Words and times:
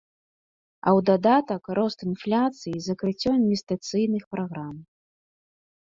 А 0.87 0.93
ў 0.97 0.99
дадатак 1.09 1.63
рост 1.81 1.99
інфляцыі 2.09 2.73
і 2.79 2.83
закрыццё 2.89 3.31
інвестыцыйных 3.41 4.23
праграм. 4.37 4.75